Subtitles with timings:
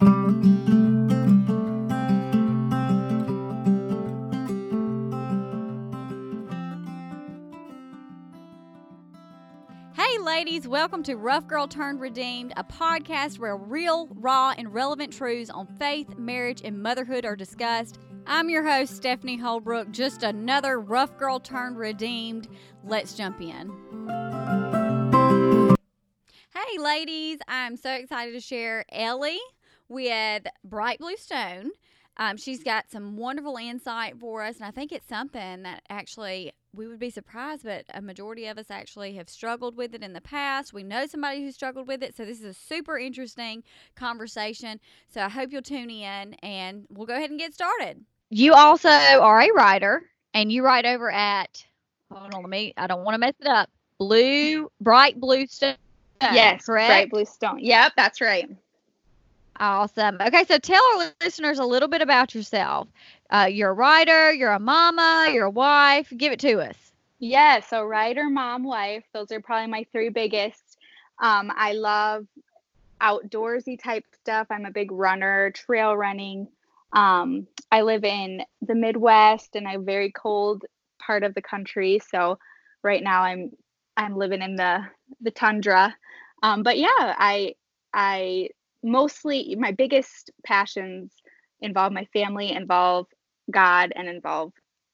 [0.00, 0.08] Hey,
[10.18, 15.50] ladies, welcome to Rough Girl Turned Redeemed, a podcast where real, raw, and relevant truths
[15.50, 17.98] on faith, marriage, and motherhood are discussed.
[18.26, 22.48] I'm your host, Stephanie Holbrook, just another Rough Girl Turned Redeemed.
[22.84, 23.70] Let's jump in.
[26.54, 29.40] Hey, ladies, I'm so excited to share Ellie
[29.90, 31.72] with Bright Blue Stone.
[32.16, 36.52] Um, she's got some wonderful insight for us, and I think it's something that actually
[36.72, 40.12] we would be surprised, but a majority of us actually have struggled with it in
[40.12, 40.72] the past.
[40.72, 43.64] We know somebody who struggled with it, so this is a super interesting
[43.96, 44.80] conversation.
[45.08, 48.04] So I hope you'll tune in, and we'll go ahead and get started.
[48.28, 50.02] You also are a writer,
[50.34, 51.64] and you write over at
[52.12, 52.74] hold on, let me.
[52.76, 53.70] I don't want to mess it up.
[53.98, 55.74] Blue, bright blue stone.
[56.22, 56.88] Yes, correct.
[56.88, 57.60] Bright Blue Stone.
[57.60, 58.48] Yep, that's right.
[59.60, 60.16] Awesome.
[60.22, 62.88] Okay, so tell our listeners a little bit about yourself.
[63.28, 66.10] Uh, you're a writer, you're a mama, you're a wife.
[66.16, 66.92] Give it to us.
[67.18, 70.78] Yeah, so writer, mom, wife, those are probably my three biggest.
[71.22, 72.26] Um, I love
[73.02, 74.46] outdoorsy type stuff.
[74.50, 76.48] I'm a big runner, trail running.
[76.94, 80.64] Um, I live in the Midwest and a very cold
[80.98, 82.00] part of the country.
[82.10, 82.38] So
[82.82, 83.50] right now I'm
[83.98, 84.80] I'm living in the
[85.20, 85.94] the tundra.
[86.42, 87.54] Um, but yeah, I
[87.92, 88.48] I
[88.82, 91.14] mostly my biggest passions
[91.60, 93.06] involve my family, involve
[93.50, 94.52] God, and involve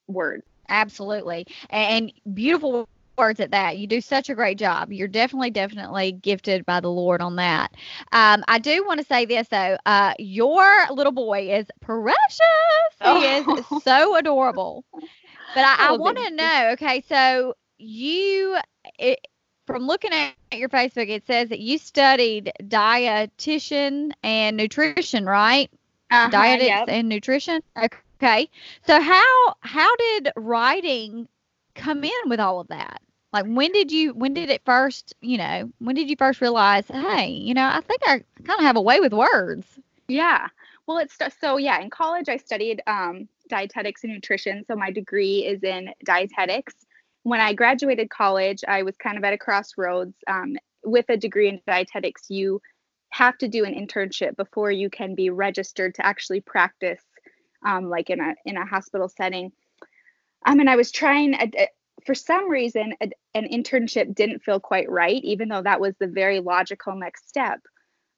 [0.09, 0.45] words.
[0.69, 1.47] Absolutely.
[1.71, 2.87] And beautiful
[3.19, 3.79] words at that.
[3.79, 4.93] You do such a great job.
[4.93, 7.73] You're definitely, definitely gifted by the Lord on that.
[8.13, 9.77] Um, I do want to say this though.
[9.87, 12.39] Uh, your little boy is precious.
[13.03, 13.67] He is Oh.
[13.83, 14.85] so adorable.
[15.55, 16.71] But I, I Oh, want to know.
[16.73, 18.57] Okay, so you,
[18.99, 19.21] it,
[19.67, 25.71] from looking at your Facebook, it says that you studied dietitian and nutrition, right?
[26.11, 26.89] Uh-huh, dietetics yep.
[26.89, 27.61] and nutrition.
[27.77, 28.49] Okay.
[28.87, 31.29] So how how did writing
[31.75, 33.03] come in with all of that?
[33.33, 36.87] Like when did you when did it first, you know, when did you first realize,
[36.89, 39.67] hey, you know, I think I kind of have a way with words.
[40.09, 40.47] Yeah.
[40.87, 41.81] Well, it's so yeah.
[41.81, 44.65] In college, I studied um, dietetics and nutrition.
[44.67, 46.86] So my degree is in dietetics.
[47.27, 50.15] When I graduated college, I was kind of at a crossroads.
[50.29, 52.61] Um, with a degree in dietetics, you
[53.11, 57.03] have to do an internship before you can be registered to actually practice,
[57.65, 59.51] um, like in a in a hospital setting.
[60.47, 61.35] Um, and I was trying.
[61.35, 61.69] A, a-
[62.05, 66.07] for some reason, a, an internship didn't feel quite right, even though that was the
[66.07, 67.59] very logical next step.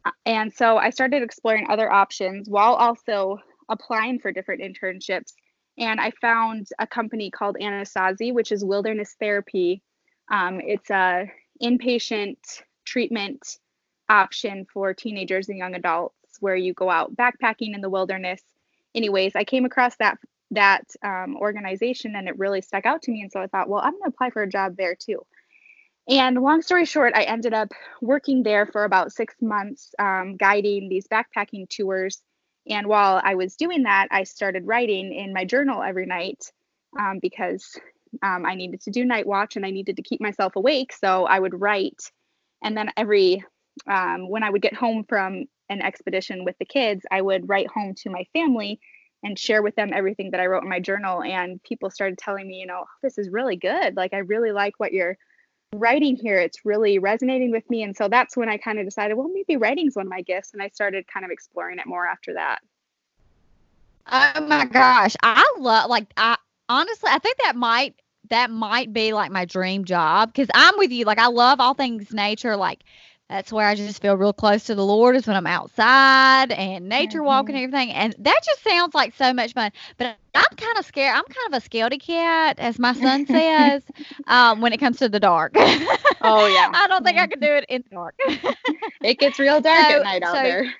[0.04, 3.38] Uh, And so I started exploring other options while also
[3.70, 5.32] applying for different internships.
[5.78, 9.82] And I found a company called Anasazi, which is wilderness therapy.
[10.30, 11.30] Um, it's a
[11.62, 12.36] inpatient
[12.84, 13.58] treatment
[14.08, 18.42] option for teenagers and young adults where you go out backpacking in the wilderness.
[18.94, 20.18] Anyways, I came across that
[20.50, 23.20] that um, organization and it really stuck out to me.
[23.20, 25.20] And so I thought, well, I'm to apply for a job there too.
[26.08, 27.68] And long story short, I ended up
[28.00, 32.22] working there for about six months, um, guiding these backpacking tours.
[32.68, 36.52] And while I was doing that, I started writing in my journal every night
[36.98, 37.78] um, because
[38.22, 40.92] um, I needed to do night watch and I needed to keep myself awake.
[40.92, 42.00] So I would write.
[42.62, 43.44] And then every,
[43.90, 47.68] um, when I would get home from an expedition with the kids, I would write
[47.70, 48.80] home to my family
[49.22, 51.22] and share with them everything that I wrote in my journal.
[51.22, 53.96] And people started telling me, you know, this is really good.
[53.96, 55.18] Like, I really like what you're
[55.74, 59.14] writing here it's really resonating with me and so that's when i kind of decided
[59.14, 62.06] well maybe writing's one of my gifts and i started kind of exploring it more
[62.06, 62.60] after that
[64.10, 65.14] Oh my gosh.
[65.22, 66.36] I love like I
[66.68, 67.94] honestly I think that might
[68.30, 71.74] that might be like my dream job cuz I'm with you like I love all
[71.74, 72.84] things nature like
[73.28, 76.88] that's where I just feel real close to the Lord is when I'm outside and
[76.88, 77.74] nature walking and mm-hmm.
[77.74, 77.94] everything.
[77.94, 79.70] And that just sounds like so much fun.
[79.98, 83.82] But I'm kind of scared I'm kind of a scaredy cat as my son says
[84.26, 85.52] um, when it comes to the dark.
[85.56, 86.70] Oh, yeah.
[86.74, 87.30] I don't think I mm-hmm.
[87.32, 88.14] could do it in the dark.
[89.00, 90.74] It gets real dark So- at night out so- there.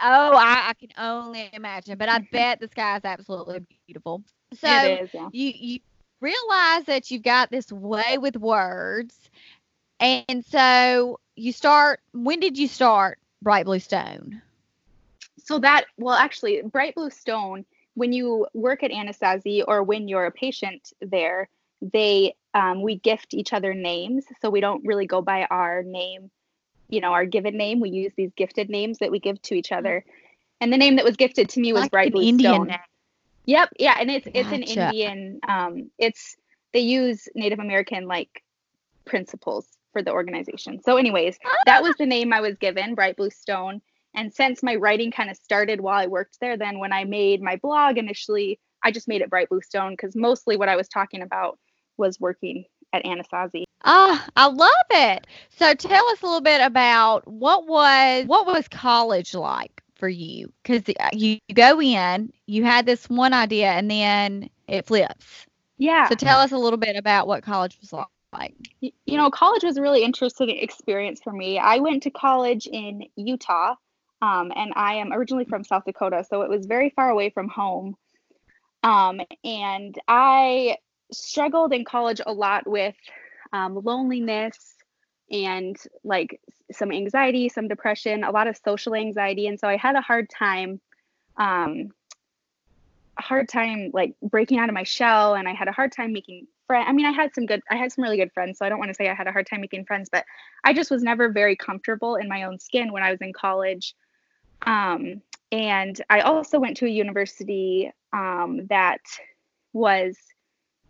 [0.00, 2.26] Oh, I, I can only imagine, but I mm-hmm.
[2.30, 4.22] bet the sky is absolutely beautiful.
[4.54, 5.28] So it is yeah.
[5.32, 5.80] you you
[6.20, 9.30] realize that you've got this way with words,
[10.00, 12.00] and so you start.
[12.12, 14.42] When did you start Bright Blue Stone?
[15.48, 17.64] so that well actually bright blue stone
[17.94, 21.48] when you work at anasazi or when you're a patient there
[21.80, 26.30] they um, we gift each other names so we don't really go by our name
[26.88, 29.72] you know our given name we use these gifted names that we give to each
[29.72, 30.04] other
[30.60, 32.78] and the name that was gifted to me was Like bright blue Indian stone name.
[33.46, 35.40] Yep, yeah, and it's it's an Indian.
[35.48, 36.36] Um, it's
[36.74, 38.42] they use Native American like
[39.06, 40.80] principles for the organization.
[40.82, 43.80] So, anyways, that was the name I was given, Bright Blue Stone.
[44.14, 47.42] And since my writing kind of started while I worked there, then when I made
[47.42, 50.88] my blog initially, I just made it Bright Blue Stone because mostly what I was
[50.88, 51.58] talking about
[51.96, 53.64] was working at Anasazi.
[53.84, 55.26] Ah, I love it.
[55.50, 60.52] So tell us a little bit about what was what was college like for you?
[60.62, 65.46] Because uh, you, you go in, you had this one idea, and then it flips.
[65.76, 66.08] Yeah.
[66.08, 68.06] So tell us a little bit about what college was like.
[68.32, 71.58] Like you know, college was a really interesting experience for me.
[71.58, 73.74] I went to college in Utah,
[74.20, 77.48] um, and I am originally from South Dakota, so it was very far away from
[77.48, 77.96] home.
[78.82, 80.76] Um, and I
[81.12, 82.94] struggled in college a lot with
[83.52, 84.74] um, loneliness
[85.30, 86.40] and like
[86.72, 89.46] some anxiety, some depression, a lot of social anxiety.
[89.46, 90.80] And so I had a hard time,
[91.36, 91.90] um,
[93.18, 95.34] a hard time like breaking out of my shell.
[95.34, 96.86] And I had a hard time making friends.
[96.88, 98.58] I mean, I had some good, I had some really good friends.
[98.58, 100.24] So I don't want to say I had a hard time making friends, but
[100.62, 103.96] I just was never very comfortable in my own skin when I was in college.
[104.62, 109.00] Um, and I also went to a university um, that
[109.72, 110.16] was,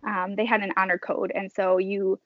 [0.07, 1.33] um, they had an honor code.
[1.35, 2.19] And so you,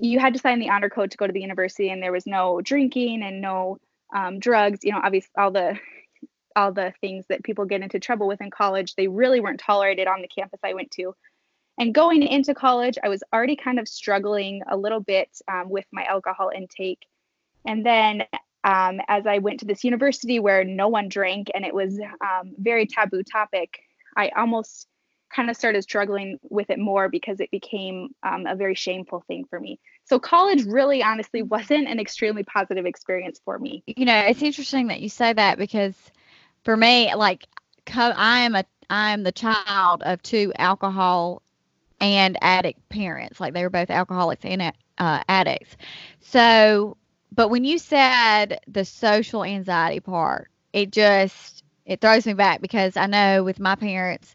[0.00, 2.26] you had to sign the honor code to go to the university and there was
[2.26, 3.78] no drinking and no
[4.14, 5.78] um, drugs you know obviously all the
[6.56, 10.08] all the things that people get into trouble with in college they really weren't tolerated
[10.08, 11.14] on the campus i went to
[11.80, 15.86] and going into college i was already kind of struggling a little bit um, with
[15.92, 17.06] my alcohol intake
[17.66, 18.22] and then
[18.64, 22.52] um, as i went to this university where no one drank and it was um,
[22.58, 23.80] very taboo topic
[24.16, 24.86] i almost
[25.34, 29.44] kind of started struggling with it more because it became um, a very shameful thing
[29.48, 29.78] for me.
[30.04, 33.82] So college really honestly wasn't an extremely positive experience for me.
[33.86, 35.94] You know, it's interesting that you say that because
[36.64, 37.46] for me, like
[37.94, 41.42] I am a I am the child of two alcohol
[42.00, 43.40] and addict parents.
[43.40, 45.76] Like they were both alcoholics and uh, addicts.
[46.20, 46.96] So,
[47.32, 52.96] but when you said the social anxiety part, it just it throws me back because
[52.96, 54.34] I know with my parents,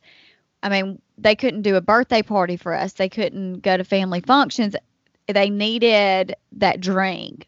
[0.62, 2.94] I mean, they couldn't do a birthday party for us.
[2.94, 4.76] They couldn't go to family functions.
[5.28, 7.48] They needed that drink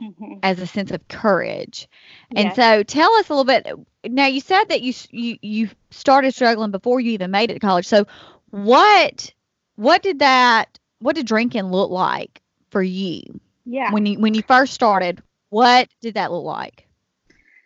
[0.00, 0.38] mm-hmm.
[0.42, 1.88] as a sense of courage.
[2.34, 2.56] And yes.
[2.56, 3.68] so tell us a little bit.
[4.12, 7.60] Now you said that you you you started struggling before you even made it to
[7.60, 7.86] college.
[7.86, 8.06] So
[8.50, 9.32] what
[9.76, 12.40] what did that what did drinking look like
[12.70, 13.22] for you?
[13.64, 13.92] Yeah.
[13.92, 16.86] When you when you first started, what did that look like?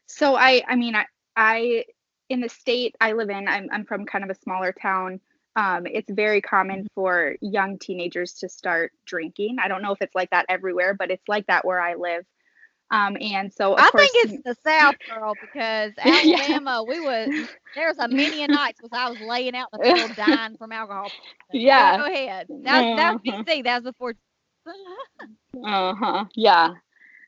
[0.07, 1.85] So I I mean I I
[2.31, 5.21] in the state I live in, I'm, I'm from kind of a smaller town.
[5.57, 9.57] Um, it's very common for young teenagers to start drinking.
[9.61, 12.25] I don't know if it's like that everywhere, but it's like that where I live.
[12.93, 16.89] Um, and so I course, think it's the South, girl, because Alabama, yeah.
[16.89, 20.17] we was there's a many a nights was I was laying out in the field
[20.17, 21.11] dying from alcohol.
[21.53, 22.49] Yeah, go ahead.
[22.63, 22.97] That uh-huh.
[22.97, 23.23] that was.
[23.23, 23.63] Mm-hmm.
[23.63, 24.15] That was before.
[25.65, 26.25] uh huh.
[26.35, 26.75] Yeah.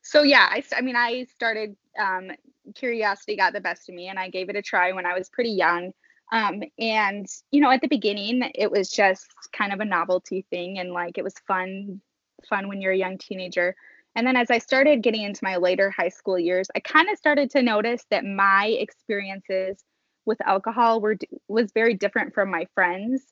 [0.03, 2.33] So yeah, I I mean I started um,
[2.75, 5.29] curiosity got the best of me and I gave it a try when I was
[5.29, 5.93] pretty young.
[6.33, 10.79] Um, and you know, at the beginning, it was just kind of a novelty thing,
[10.79, 12.01] and like it was fun,
[12.49, 13.77] fun when you're a young teenager.
[14.15, 17.17] And then as I started getting into my later high school years, I kind of
[17.17, 19.83] started to notice that my experiences
[20.25, 21.17] with alcohol were
[21.49, 23.23] was very different from my friends,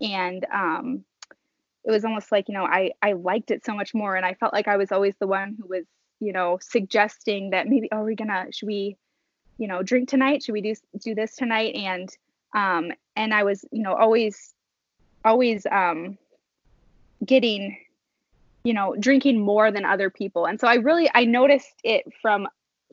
[0.00, 1.04] and um,
[1.84, 4.34] it was almost like you know I I liked it so much more, and I
[4.34, 5.86] felt like I was always the one who was
[6.20, 8.96] you know, suggesting that maybe, oh, we're gonna, should we,
[9.58, 10.42] you know, drink tonight?
[10.42, 11.74] Should we do do this tonight?
[11.74, 12.08] And
[12.54, 14.54] um, and I was, you know, always,
[15.24, 16.16] always um,
[17.24, 17.76] getting,
[18.66, 20.46] you know, drinking more than other people.
[20.46, 22.48] And so I really, I noticed it from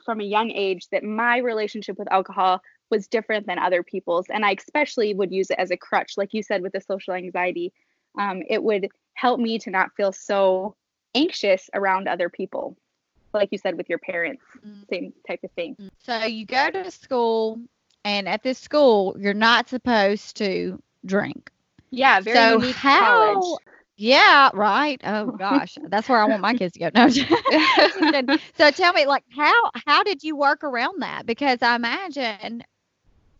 [0.05, 2.61] from a young age that my relationship with alcohol
[2.91, 6.33] was different than other people's, and I especially would use it as a crutch, like
[6.33, 7.73] you said, with the social anxiety.
[8.19, 10.75] Um, it would help me to not feel so
[11.15, 12.77] anxious around other people
[13.33, 14.87] like you said with your parents, mm.
[14.89, 15.75] same type of thing.
[15.81, 15.89] Mm.
[15.97, 17.59] So you go to school,
[18.05, 21.49] and at this school, you're not supposed to drink.
[21.89, 23.59] Yeah, very so unique how, college.
[23.95, 24.99] Yeah, right.
[25.03, 26.89] Oh gosh, that's where I want my kids to go.
[26.93, 28.37] No.
[28.57, 31.25] so tell me, like, how how did you work around that?
[31.25, 32.63] Because I imagine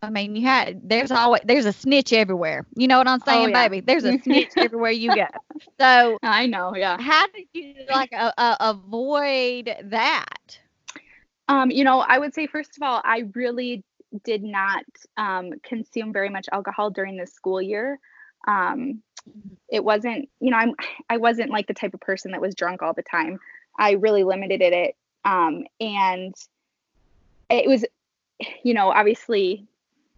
[0.04, 2.66] I mean, you had there's always there's a snitch everywhere.
[2.76, 3.68] You know what I'm oh, saying, oh, yeah.
[3.68, 3.80] baby?
[3.80, 5.26] There's a snitch everywhere you go.
[5.80, 7.00] So I know, yeah.
[7.00, 10.58] How did you like uh, uh, avoid that?
[11.48, 13.82] Um, you know, I would say first of all, I really
[14.22, 14.84] did not
[15.16, 17.98] um, consume very much alcohol during the school year.
[18.46, 19.02] Um,
[19.68, 20.74] it wasn't, you know, I'm
[21.08, 23.38] I wasn't like the type of person that was drunk all the time.
[23.78, 26.34] I really limited it, um, and
[27.50, 27.84] it was,
[28.62, 29.66] you know, obviously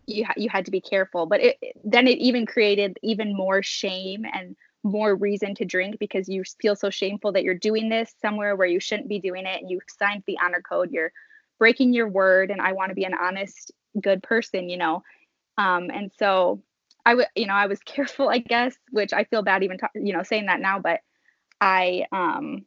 [0.07, 3.61] you ha- you had to be careful but it, then it even created even more
[3.61, 8.15] shame and more reason to drink because you feel so shameful that you're doing this
[8.23, 11.11] somewhere where you shouldn't be doing it and you signed the honor code you're
[11.59, 15.03] breaking your word and I want to be an honest, good person, you know.
[15.59, 16.63] Um, and so
[17.07, 20.13] I would, you know, I was careful, I guess, which I feel bad even, you
[20.13, 21.01] know, saying that now, but
[21.61, 22.67] I, um,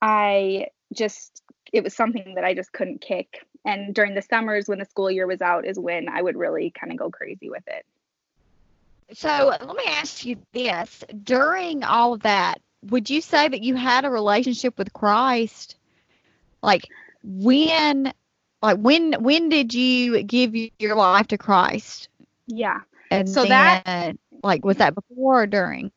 [0.00, 1.42] I just,
[1.72, 3.44] it was something that I just couldn't kick.
[3.64, 6.70] And during the summers when the school year was out is when I would really
[6.70, 7.84] kind of go crazy with it.
[9.12, 13.74] So let me ask you this during all of that, would you say that you
[13.74, 15.76] had a relationship with Christ?
[16.62, 16.88] Like
[17.22, 18.12] when
[18.62, 22.08] like when when did you give your life to Christ?
[22.46, 22.80] Yeah.
[23.10, 25.90] And so then, that like was that before or during?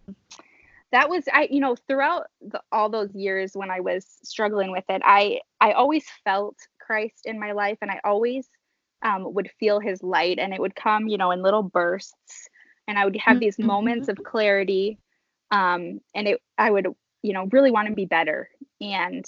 [0.91, 4.85] That was I you know throughout the, all those years when I was struggling with
[4.89, 8.49] it, I I always felt Christ in my life and I always
[9.01, 12.49] um, would feel his light and it would come you know in little bursts
[12.87, 14.97] and I would have these moments of clarity
[15.51, 16.87] um, and it I would
[17.21, 18.49] you know really want to be better
[18.81, 19.25] and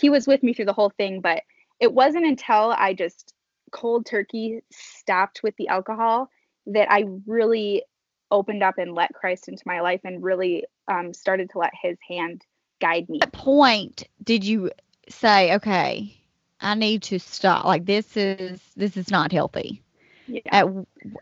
[0.00, 1.42] he was with me through the whole thing but
[1.80, 3.34] it wasn't until I just
[3.72, 6.30] cold turkey stopped with the alcohol
[6.72, 7.84] that I really
[8.30, 11.98] opened up and let Christ into my life and really um, started to let his
[12.08, 12.44] hand
[12.80, 13.20] guide me.
[13.22, 14.70] At point did you
[15.08, 16.16] say, okay,
[16.60, 17.64] I need to stop.
[17.64, 19.82] Like this is this is not healthy.
[20.26, 20.40] Yeah.
[20.52, 20.66] At,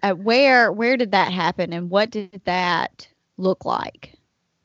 [0.02, 4.12] at where where did that happen and what did that look like?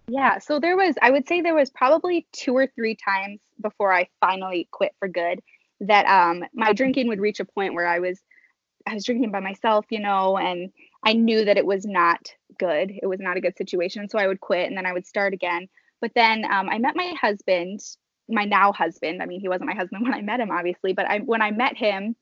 [0.08, 3.94] Yeah, so there was I would say there was probably two or three times before
[3.94, 5.42] I finally quit for good
[5.80, 8.20] that um my drinking would reach a point where I was
[8.86, 10.72] I was drinking by myself, you know, and
[11.06, 12.92] I knew that it was not good.
[13.02, 14.10] It was not a good situation.
[14.10, 15.68] So I would quit and then I would start again.
[16.02, 17.80] But then um, I met my husband,
[18.28, 19.22] my now husband.
[19.22, 21.52] I mean, he wasn't my husband when I met him, obviously, but I, when I
[21.52, 22.16] met him,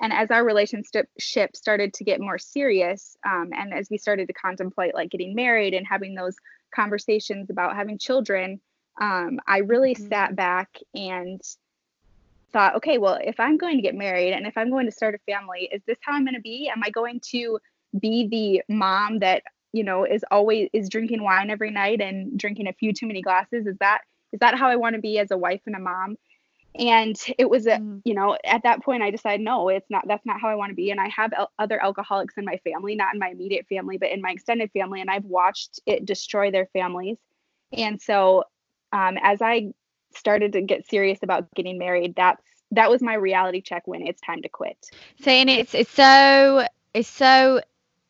[0.00, 1.08] and as our relationship
[1.56, 5.74] started to get more serious, um, and as we started to contemplate like getting married
[5.74, 6.36] and having those
[6.72, 8.60] conversations about having children,
[9.00, 10.08] um, I really mm-hmm.
[10.08, 11.40] sat back and
[12.52, 15.14] thought, okay, well, if I'm going to get married and if I'm going to start
[15.14, 16.68] a family, is this how I'm going to be?
[16.68, 17.58] Am I going to
[17.98, 22.68] be the mom that, you know, is always is drinking wine every night and drinking
[22.68, 23.66] a few too many glasses?
[23.66, 24.00] Is that
[24.32, 26.16] is that how I want to be as a wife and a mom?
[26.74, 28.02] And it was a, mm.
[28.04, 30.70] you know, at that point I decided no, it's not that's not how I want
[30.70, 33.66] to be and I have el- other alcoholics in my family, not in my immediate
[33.68, 37.16] family, but in my extended family and I've watched it destroy their families.
[37.72, 38.44] And so
[38.92, 39.72] um, as I
[40.14, 44.20] started to get serious about getting married, that's that was my reality check when it's
[44.20, 44.90] time to quit.
[45.20, 47.60] Saying it's it's so it's so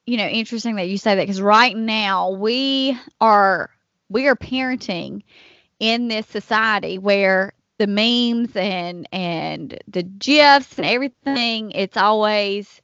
[0.07, 3.71] you know interesting that you say that because right now we are
[4.09, 5.23] we are parenting
[5.79, 12.81] in this society where the memes and and the gifs and everything it's always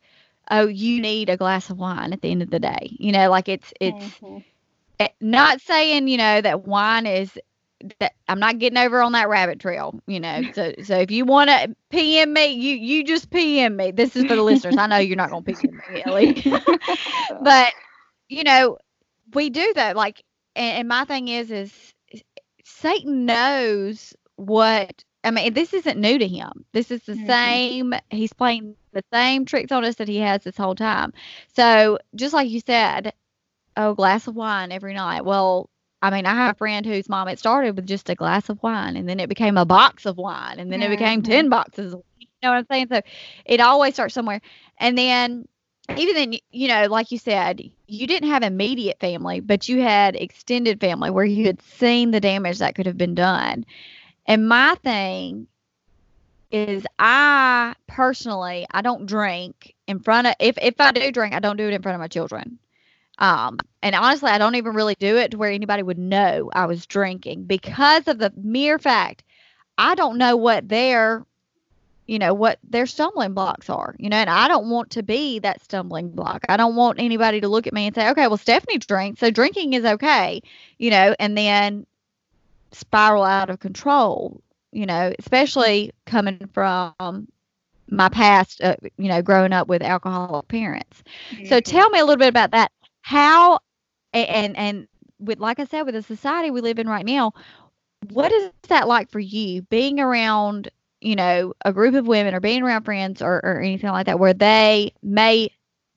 [0.50, 3.28] oh you need a glass of wine at the end of the day you know
[3.30, 4.38] like it's it's mm-hmm.
[5.00, 7.36] Eh, not saying you know that wine is
[7.98, 10.42] that I'm not getting over on that rabbit trail, you know.
[10.54, 13.90] So so if you want to PM me, you you just PM me.
[13.90, 14.76] This is for the listeners.
[14.76, 16.42] I know you're not going to PM me, Ellie.
[17.42, 17.72] but
[18.28, 18.78] you know,
[19.34, 19.96] we do that.
[19.96, 20.22] Like,
[20.56, 21.94] and, and my thing is, is
[22.64, 25.04] Satan knows what.
[25.22, 26.66] I mean, this isn't new to him.
[26.72, 27.26] This is the mm-hmm.
[27.26, 27.94] same.
[28.10, 31.14] He's playing the same tricks on us that he has this whole time.
[31.54, 33.14] So just like you said,
[33.76, 35.24] oh, glass of wine every night.
[35.24, 35.70] Well,
[36.04, 38.62] I mean, I have a friend whose mom it started with just a glass of
[38.62, 40.92] wine, and then it became a box of wine, and then mm-hmm.
[40.92, 41.94] it became ten boxes.
[42.18, 42.88] You know what I'm saying?
[42.90, 43.00] So
[43.46, 44.42] it always starts somewhere,
[44.76, 45.48] and then
[45.96, 50.14] even then, you know, like you said, you didn't have immediate family, but you had
[50.14, 53.64] extended family where you had seen the damage that could have been done.
[54.26, 55.46] And my thing
[56.50, 61.40] is I personally I don't drink in front of if if I do drink, I
[61.40, 62.58] don't do it in front of my children.
[63.18, 66.66] Um, and honestly, I don't even really do it to where anybody would know I
[66.66, 69.22] was drinking because of the mere fact
[69.78, 71.24] I don't know what their,
[72.06, 75.38] you know, what their stumbling blocks are, you know, and I don't want to be
[75.40, 76.44] that stumbling block.
[76.48, 79.30] I don't want anybody to look at me and say, okay, well, Stephanie drinks, so
[79.30, 80.42] drinking is okay,
[80.78, 81.86] you know, and then
[82.72, 84.40] spiral out of control,
[84.72, 87.28] you know, especially coming from
[87.88, 91.02] my past, uh, you know, growing up with alcoholic parents.
[91.32, 91.46] Mm-hmm.
[91.46, 92.70] So tell me a little bit about that
[93.04, 93.58] how
[94.14, 97.34] and and with like I said with the society we live in right now,
[98.08, 100.70] what is that like for you being around,
[101.02, 104.18] you know, a group of women or being around friends or, or anything like that
[104.18, 105.50] where they may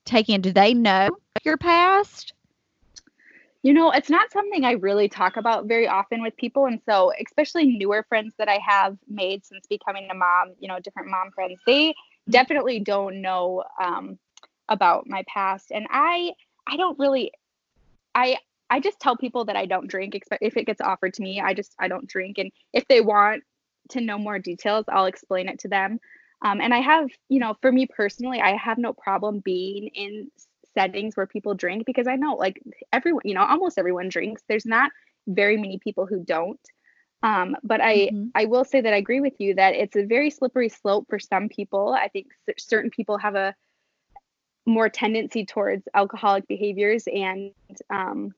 [0.03, 1.07] take in do they know
[1.45, 2.33] your past?
[3.63, 6.65] You know, it's not something I really talk about very often with people.
[6.65, 10.79] And so, especially newer friends that I have made since becoming a mom, you know,
[10.81, 11.95] different mom friends, they
[12.29, 14.19] definitely don't know um,
[14.67, 15.71] about my past.
[15.71, 16.33] And I,
[16.67, 17.31] I don't really
[18.13, 18.37] I
[18.69, 21.39] I just tell people that I don't drink if it gets offered to me.
[21.39, 23.43] I just I don't drink and if they want
[23.89, 25.99] to know more details, I'll explain it to them.
[26.43, 30.29] Um, and I have, you know, for me personally, I have no problem being in
[30.73, 32.61] settings where people drink because I know like
[32.93, 34.43] everyone, you know, almost everyone drinks.
[34.47, 34.91] There's not
[35.27, 36.59] very many people who don't.
[37.23, 38.27] Um, but I mm-hmm.
[38.35, 41.17] I will say that I agree with you that it's a very slippery slope for
[41.17, 41.93] some people.
[41.93, 42.27] I think
[42.59, 43.55] certain people have a
[44.67, 47.51] more tendency towards alcoholic behaviors and
[47.89, 48.33] um,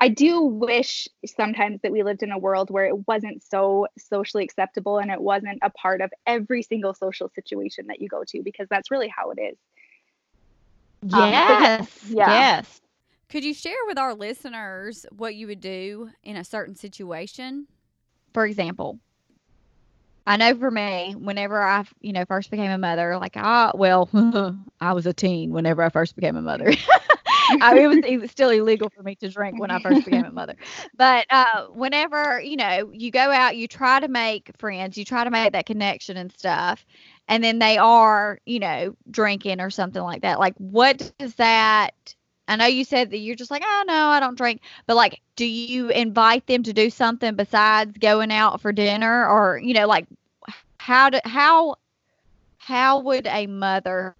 [0.00, 4.42] I do wish sometimes that we lived in a world where it wasn't so socially
[4.42, 8.42] acceptable and it wasn't a part of every single social situation that you go to
[8.42, 9.56] because that's really how it is.
[11.06, 11.80] Yes.
[11.80, 12.28] Um, yeah.
[12.28, 12.80] Yes.
[13.28, 17.68] Could you share with our listeners what you would do in a certain situation?
[18.32, 18.98] For example,
[20.26, 24.08] I know for me, whenever I, you know, first became a mother, like I, well,
[24.80, 26.72] I was a teen whenever I first became a mother.
[27.60, 30.24] I, it, was, it was still illegal for me to drink when I first became
[30.24, 30.56] a mother.
[30.96, 35.24] But uh, whenever, you know, you go out, you try to make friends, you try
[35.24, 36.86] to make that connection and stuff,
[37.28, 40.38] and then they are, you know, drinking or something like that.
[40.38, 42.14] Like, what does that?
[42.46, 45.20] I know you said that you're just like, oh no, I don't drink, but like,
[45.36, 49.86] do you invite them to do something besides going out for dinner, or you know,
[49.86, 50.06] like,
[50.78, 51.76] how do how
[52.58, 54.14] how would a mother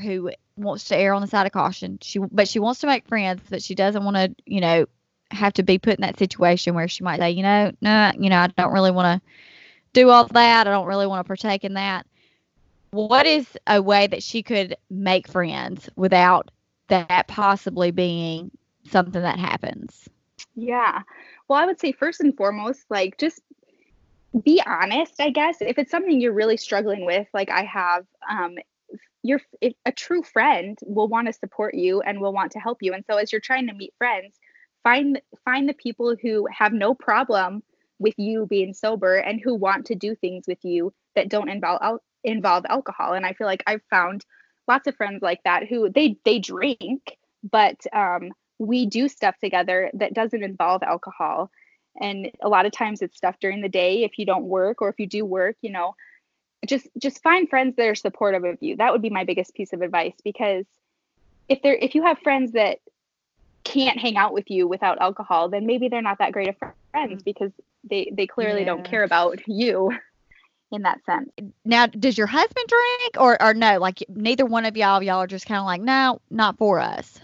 [0.00, 1.98] who wants to err on the side of caution.
[2.00, 4.86] She but she wants to make friends, but she doesn't want to, you know,
[5.30, 8.30] have to be put in that situation where she might say, you know, no, you
[8.30, 9.28] know, I don't really want to
[9.92, 10.66] do all that.
[10.66, 12.06] I don't really want to partake in that.
[12.90, 16.50] What is a way that she could make friends without
[16.88, 18.50] that possibly being
[18.90, 20.08] something that happens?
[20.54, 21.02] Yeah.
[21.48, 23.40] Well, I would say first and foremost, like just
[24.44, 25.60] be honest, I guess.
[25.60, 28.56] If it's something you're really struggling with, like I have, um,
[29.22, 29.40] you're
[29.86, 33.04] a true friend will want to support you and will want to help you and
[33.08, 34.38] so as you're trying to meet friends
[34.82, 37.62] find find the people who have no problem
[37.98, 42.00] with you being sober and who want to do things with you that don't involve
[42.24, 44.24] involve alcohol and i feel like i've found
[44.72, 47.18] lots of friends like that who they they drink
[47.50, 51.50] but um, we do stuff together that doesn't involve alcohol
[52.00, 54.88] and a lot of times it's stuff during the day if you don't work or
[54.88, 55.94] if you do work you know
[56.66, 59.74] just just find friends that are supportive of you that would be my biggest piece
[59.74, 60.64] of advice because
[61.50, 62.78] if they're if you have friends that
[63.64, 66.56] can't hang out with you without alcohol then maybe they're not that great of
[66.92, 67.24] friends mm.
[67.24, 67.52] because
[67.84, 68.72] they they clearly yeah.
[68.72, 69.92] don't care about you
[70.72, 71.30] in that sense.
[71.64, 73.78] Now does your husband drink or or no?
[73.78, 77.20] Like neither one of y'all y'all are just kind of like no not for us.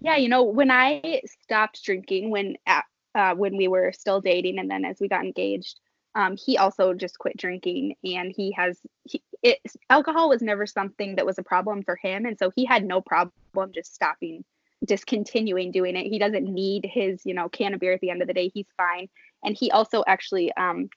[0.00, 4.68] Yeah you know when i stopped drinking when uh, when we were still dating and
[4.68, 5.78] then as we got engaged
[6.14, 11.16] um, he also just quit drinking and he has he, it, alcohol was never something
[11.16, 12.26] that was a problem for him.
[12.26, 13.32] And so he had no problem
[13.72, 14.44] just stopping
[14.84, 16.08] discontinuing doing it.
[16.08, 18.50] He doesn't need his you know can of beer at the end of the day.
[18.52, 19.08] He's fine.
[19.44, 20.88] And he also actually um,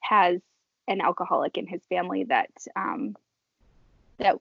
[0.00, 0.40] has
[0.88, 3.16] an alcoholic in his family that um,
[4.18, 4.36] that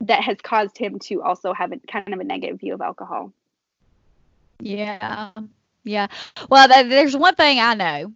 [0.00, 3.32] that has caused him to also have a kind of a negative view of alcohol
[4.60, 5.30] yeah
[5.84, 6.06] yeah
[6.48, 8.12] well there's one thing i know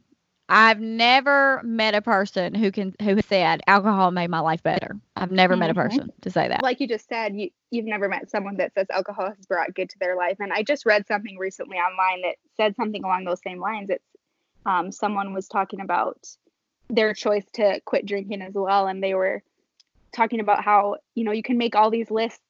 [0.53, 4.96] I've never met a person who can who has said alcohol made my life better.
[5.14, 5.61] I've never mm-hmm.
[5.61, 5.83] met a mm-hmm.
[5.83, 6.64] person to say that.
[6.64, 9.88] Like you just said, you you've never met someone that says alcohol has brought good
[9.90, 10.38] to their life.
[10.40, 13.90] And I just read something recently online that said something along those same lines.
[13.90, 14.05] It's
[14.66, 16.18] um, someone was talking about
[16.94, 19.42] their choice to quit drinking as well, and they were
[20.14, 22.40] talking about how you know you can make all these lists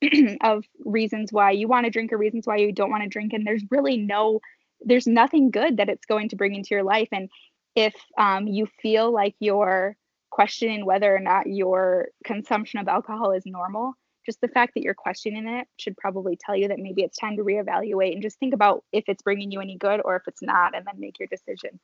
[0.42, 3.32] of reasons why you want to drink or reasons why you don't want to drink,
[3.32, 4.40] and there's really no
[4.80, 7.08] there's nothing good that it's going to bring into your life.
[7.12, 7.28] And
[7.74, 9.96] if um, you feel like you're
[10.30, 14.94] questioning whether or not your consumption of alcohol is normal, just the fact that you're
[14.94, 18.54] questioning it should probably tell you that maybe it's time to reevaluate and just think
[18.54, 21.28] about if it's bringing you any good or if it's not, and then make your
[21.28, 21.80] decision.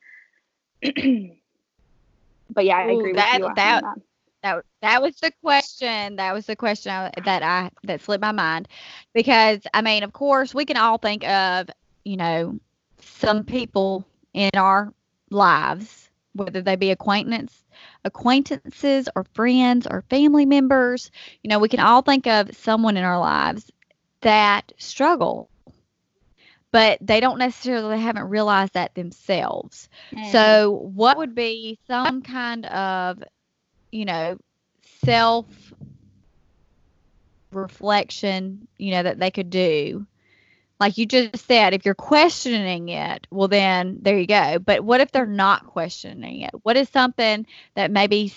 [2.55, 3.53] but yeah, I agree Ooh, that, with you.
[3.55, 3.95] That, that.
[4.41, 6.15] that that was the question.
[6.15, 8.67] That was the question I, that I that slipped my mind,
[9.13, 11.69] because I mean, of course, we can all think of
[12.05, 12.57] you know
[12.99, 14.93] some people in our
[15.29, 17.63] lives, whether they be acquaintance,
[18.03, 21.11] acquaintances or friends or family members.
[21.43, 23.71] You know, we can all think of someone in our lives
[24.21, 25.49] that struggle
[26.75, 29.87] but they don't necessarily haven't realized that themselves.
[30.11, 30.29] Mm.
[30.33, 33.23] So, what would be some kind of,
[33.93, 34.37] you know,
[35.05, 35.45] self
[37.53, 40.05] reflection, you know, that they could do
[40.77, 44.59] like you just said, if you're questioning it, well, then there you go.
[44.59, 46.51] But what if they're not questioning it?
[46.63, 48.33] What is something that maybe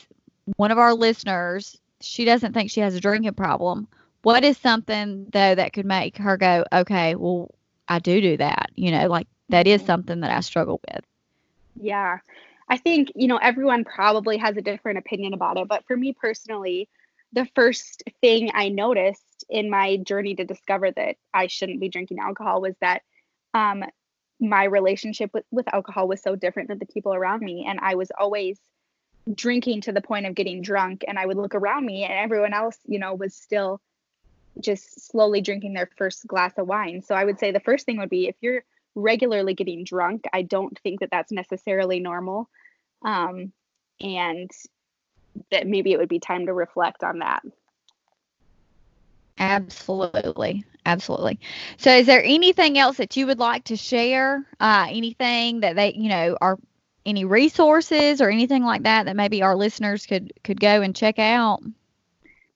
[0.54, 3.88] one of our listeners, she doesn't think she has a drinking problem?
[4.22, 7.52] What is something, though, that could make her go, okay, well,
[7.88, 8.70] I do do that?
[8.74, 9.86] You know, like that is mm-hmm.
[9.86, 11.04] something that I struggle with.
[11.80, 12.18] Yeah.
[12.68, 16.12] I think, you know, everyone probably has a different opinion about it, but for me
[16.12, 16.88] personally,
[17.32, 22.18] the first thing I noticed in my journey to discover that I shouldn't be drinking
[22.20, 23.02] alcohol was that
[23.54, 23.84] um,
[24.40, 27.66] my relationship with, with alcohol was so different than the people around me.
[27.68, 28.58] And I was always
[29.34, 31.04] drinking to the point of getting drunk.
[31.06, 33.80] And I would look around me and everyone else, you know, was still
[34.60, 37.02] just slowly drinking their first glass of wine.
[37.02, 40.42] So I would say the first thing would be if you're regularly getting drunk, I
[40.42, 42.48] don't think that that's necessarily normal.
[43.04, 43.52] Um,
[44.00, 44.50] and
[45.50, 47.42] that maybe it would be time to reflect on that.
[49.38, 50.64] Absolutely.
[50.84, 51.38] Absolutely.
[51.76, 54.44] So is there anything else that you would like to share?
[54.58, 56.58] Uh, anything that they, you know, are
[57.04, 61.18] any resources or anything like that that maybe our listeners could could go and check
[61.18, 61.60] out?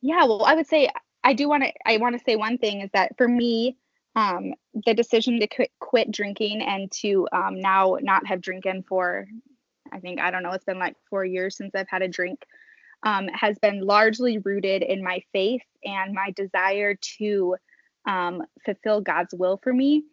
[0.01, 0.88] Yeah, well, I would say
[1.25, 3.77] I do want to I want to say one thing is that for me,
[4.17, 4.55] um,
[4.87, 9.27] the decision to quit, quit drinking and to um, now not have drinking for,
[9.93, 12.45] I think I don't know, it's been like four years since I've had a drink
[13.03, 17.57] um, has been largely rooted in my faith and my desire to
[18.07, 20.05] um, fulfill God's will for me.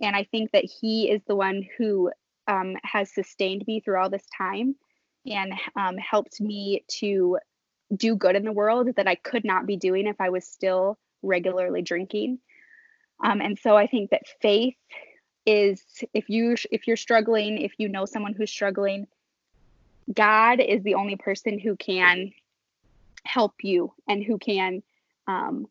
[0.00, 2.10] And I think that He is the one who
[2.46, 4.76] um, has sustained me through all this time
[5.26, 7.38] and um, helped me to
[7.94, 10.98] do good in the world that I could not be doing if I was still
[11.22, 12.38] regularly drinking.
[13.22, 14.76] Um, and so I think that faith
[15.46, 19.06] is if you if you're struggling, if you know someone who's struggling,
[20.12, 22.32] God is the only person who can
[23.24, 24.82] help you and who can
[25.26, 25.66] um,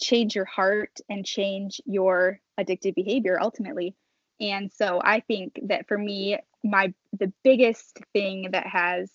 [0.00, 3.94] change your heart and change your addictive behavior ultimately.
[4.40, 9.10] And so I think that for me, my the biggest thing that has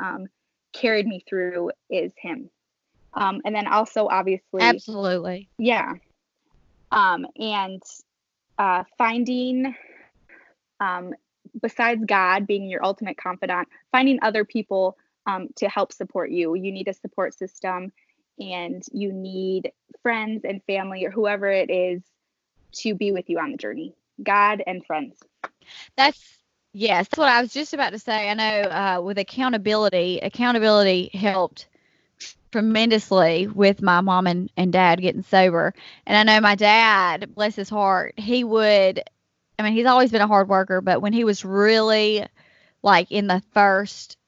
[0.00, 0.26] um,
[0.76, 2.50] carried me through is him.
[3.14, 5.94] Um, and then also obviously absolutely yeah
[6.90, 7.82] um, and
[8.58, 9.74] uh, finding
[10.80, 11.14] um,
[11.60, 16.54] besides God being your ultimate confidant, finding other people um, to help support you.
[16.54, 17.92] You need a support system
[18.38, 22.02] and you need friends and family or whoever it is
[22.72, 23.94] to be with you on the journey.
[24.22, 25.18] God and friends.
[25.96, 26.38] That's
[26.76, 28.28] yes, that's what I was just about to say.
[28.28, 31.66] I know uh, with accountability, accountability helped
[32.52, 35.74] tremendously with my mom and, and dad getting sober.
[36.06, 39.02] And I know my dad, bless his heart, he would
[39.58, 42.26] I mean, he's always been a hard worker, but when he was really
[42.82, 44.18] like in the first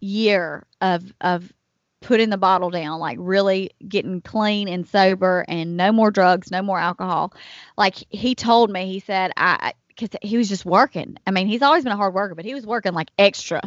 [0.00, 1.52] year of of
[2.00, 6.60] putting the bottle down, like really getting clean and sober and no more drugs, no
[6.60, 7.32] more alcohol.
[7.78, 11.16] Like he told me, he said, I, because he was just working.
[11.26, 13.60] I mean, he's always been a hard worker, but he was working like extra.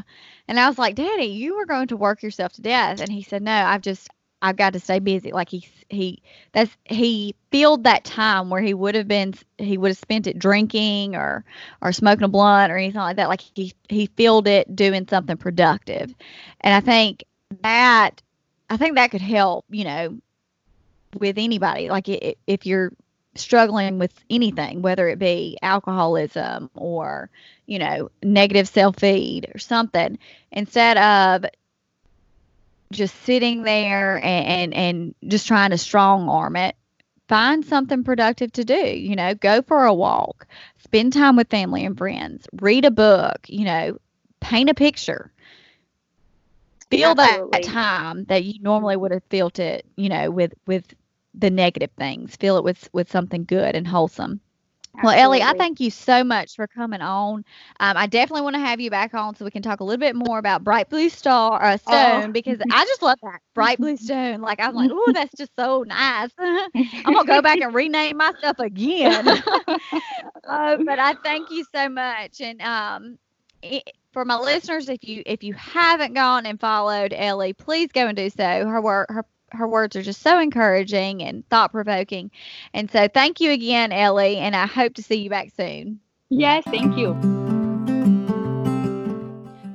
[0.47, 2.99] And I was like, Daddy, you were going to work yourself to death.
[2.99, 4.09] And he said, No, I've just,
[4.41, 5.31] I've got to stay busy.
[5.31, 6.21] Like he he
[6.51, 10.37] that's he filled that time where he would have been he would have spent it
[10.37, 11.43] drinking or
[11.81, 13.29] or smoking a blunt or anything like that.
[13.29, 16.13] Like he he filled it doing something productive,
[16.61, 17.23] and I think
[17.61, 18.21] that
[18.69, 19.65] I think that could help.
[19.69, 20.17] You know,
[21.19, 21.89] with anybody.
[21.89, 22.91] Like it, if you're
[23.35, 27.29] struggling with anything, whether it be alcoholism or
[27.65, 30.17] you know negative self feed or something,
[30.51, 31.45] instead of
[32.91, 36.75] just sitting there and, and, and just trying to strong arm it
[37.27, 41.85] find something productive to do you know go for a walk spend time with family
[41.85, 43.97] and friends read a book you know
[44.39, 45.31] paint a picture.
[46.91, 50.93] Feel that, that time that you normally would have felt it you know with with
[51.37, 54.39] the negative things fill it with with something good and wholesome
[54.97, 55.17] Absolutely.
[55.17, 57.43] Well, Ellie, I thank you so much for coming on.
[57.79, 59.99] Um, I definitely want to have you back on so we can talk a little
[59.99, 62.31] bit more about Bright Blue Star uh, Stone oh.
[62.31, 64.39] because I just love that Bright Blue Stone.
[64.39, 66.29] Like I'm like, oh, that's just so nice.
[66.39, 69.27] I'm gonna go back and rename myself again.
[69.27, 73.17] uh, but I thank you so much, and um,
[73.61, 78.07] it, for my listeners, if you if you haven't gone and followed Ellie, please go
[78.07, 78.65] and do so.
[78.65, 82.31] Her work, her her words are just so encouraging and thought provoking.
[82.73, 85.99] And so thank you again, Ellie, and I hope to see you back soon.
[86.29, 87.09] Yes, thank you.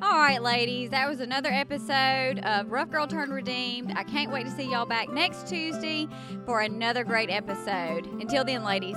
[0.02, 3.92] All right, ladies, that was another episode of Rough Girl Turned Redeemed.
[3.96, 6.08] I can't wait to see y'all back next Tuesday
[6.44, 8.06] for another great episode.
[8.20, 8.96] Until then, ladies.